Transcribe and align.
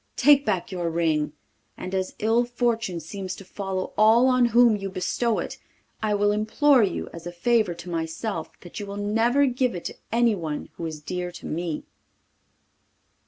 Take 0.15 0.47
back 0.47 0.71
your 0.71 0.89
ring, 0.89 1.33
and 1.77 1.93
as 1.93 2.15
ill 2.17 2.43
fortune 2.43 2.99
seems 2.99 3.35
to 3.35 3.45
follow 3.45 3.93
all 3.95 4.25
on 4.29 4.45
whom 4.45 4.75
you 4.75 4.89
bestow 4.89 5.37
it, 5.37 5.59
I 6.01 6.15
will 6.15 6.31
implore 6.31 6.81
you, 6.81 7.07
as 7.13 7.27
a 7.27 7.31
favour 7.31 7.75
to 7.75 7.87
myself, 7.87 8.49
that 8.61 8.79
you 8.79 8.87
will 8.87 8.97
never 8.97 9.45
give 9.45 9.75
it 9.75 9.85
to 9.85 9.95
anyone 10.11 10.69
who 10.73 10.87
is 10.87 11.01
dear 11.01 11.31
to 11.33 11.45
me. 11.45 11.83